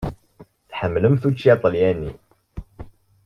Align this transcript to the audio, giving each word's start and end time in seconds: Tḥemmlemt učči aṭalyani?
Tḥemmlemt 0.69 1.23
učči 1.27 1.47
aṭalyani? 1.55 2.11